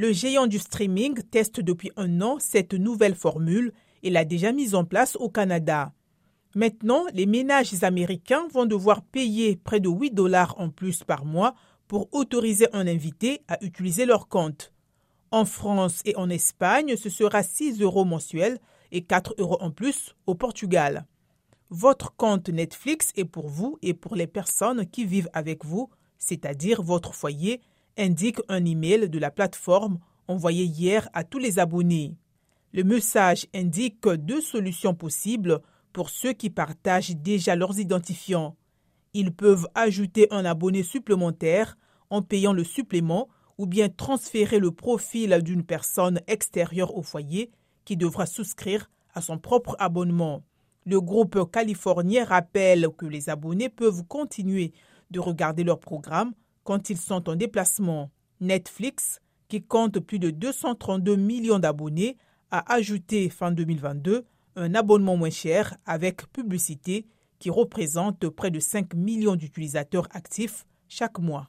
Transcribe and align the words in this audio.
Le 0.00 0.12
géant 0.12 0.46
du 0.46 0.60
streaming 0.60 1.20
teste 1.24 1.58
depuis 1.58 1.90
un 1.96 2.20
an 2.20 2.36
cette 2.38 2.72
nouvelle 2.72 3.16
formule 3.16 3.72
et 4.04 4.10
l'a 4.10 4.24
déjà 4.24 4.52
mise 4.52 4.76
en 4.76 4.84
place 4.84 5.16
au 5.16 5.28
Canada. 5.28 5.92
Maintenant, 6.54 7.02
les 7.14 7.26
ménages 7.26 7.82
américains 7.82 8.46
vont 8.52 8.64
devoir 8.64 9.02
payer 9.02 9.56
près 9.56 9.80
de 9.80 9.88
8 9.88 10.12
dollars 10.14 10.54
en 10.60 10.70
plus 10.70 11.02
par 11.02 11.24
mois 11.24 11.56
pour 11.88 12.08
autoriser 12.12 12.68
un 12.72 12.86
invité 12.86 13.40
à 13.48 13.58
utiliser 13.60 14.06
leur 14.06 14.28
compte. 14.28 14.72
En 15.32 15.44
France 15.44 16.00
et 16.04 16.14
en 16.14 16.30
Espagne, 16.30 16.94
ce 16.96 17.10
sera 17.10 17.42
6 17.42 17.80
euros 17.80 18.04
mensuels 18.04 18.60
et 18.92 19.02
4 19.02 19.34
euros 19.38 19.58
en 19.60 19.72
plus 19.72 20.14
au 20.28 20.36
Portugal. 20.36 21.08
Votre 21.70 22.14
compte 22.14 22.50
Netflix 22.50 23.10
est 23.16 23.24
pour 23.24 23.48
vous 23.48 23.78
et 23.82 23.94
pour 23.94 24.14
les 24.14 24.28
personnes 24.28 24.86
qui 24.86 25.04
vivent 25.04 25.30
avec 25.32 25.64
vous, 25.64 25.90
c'est-à-dire 26.18 26.84
votre 26.84 27.14
foyer, 27.14 27.60
indique 27.98 28.40
un 28.48 28.64
email 28.64 29.08
de 29.08 29.18
la 29.18 29.30
plateforme 29.30 29.98
envoyé 30.28 30.64
hier 30.64 31.08
à 31.12 31.24
tous 31.24 31.38
les 31.38 31.58
abonnés. 31.58 32.16
Le 32.72 32.84
message 32.84 33.46
indique 33.54 34.06
deux 34.08 34.40
solutions 34.40 34.94
possibles 34.94 35.60
pour 35.92 36.10
ceux 36.10 36.32
qui 36.32 36.50
partagent 36.50 37.16
déjà 37.16 37.56
leurs 37.56 37.78
identifiants. 37.78 38.56
Ils 39.14 39.32
peuvent 39.32 39.66
ajouter 39.74 40.28
un 40.30 40.44
abonné 40.44 40.82
supplémentaire 40.82 41.76
en 42.10 42.22
payant 42.22 42.52
le 42.52 42.64
supplément 42.64 43.28
ou 43.56 43.66
bien 43.66 43.88
transférer 43.88 44.58
le 44.58 44.70
profil 44.70 45.42
d'une 45.42 45.64
personne 45.64 46.20
extérieure 46.26 46.96
au 46.96 47.02
foyer 47.02 47.50
qui 47.84 47.96
devra 47.96 48.26
souscrire 48.26 48.90
à 49.14 49.20
son 49.20 49.38
propre 49.38 49.74
abonnement. 49.78 50.44
Le 50.84 51.00
groupe 51.00 51.50
californien 51.50 52.24
rappelle 52.24 52.88
que 52.96 53.06
les 53.06 53.28
abonnés 53.28 53.68
peuvent 53.68 54.04
continuer 54.04 54.72
de 55.10 55.20
regarder 55.20 55.64
leur 55.64 55.80
programme 55.80 56.32
quand 56.68 56.90
ils 56.90 56.98
sont 56.98 57.30
en 57.30 57.34
déplacement. 57.34 58.10
Netflix, 58.40 59.22
qui 59.48 59.62
compte 59.62 60.00
plus 60.00 60.18
de 60.18 60.28
232 60.28 61.16
millions 61.16 61.58
d'abonnés, 61.58 62.18
a 62.50 62.74
ajouté 62.74 63.30
fin 63.30 63.50
2022 63.52 64.26
un 64.54 64.74
abonnement 64.74 65.16
moins 65.16 65.30
cher 65.30 65.78
avec 65.86 66.30
publicité 66.30 67.06
qui 67.38 67.48
représente 67.48 68.28
près 68.28 68.50
de 68.50 68.60
5 68.60 68.92
millions 68.92 69.34
d'utilisateurs 69.34 70.08
actifs 70.10 70.66
chaque 70.88 71.18
mois. 71.18 71.48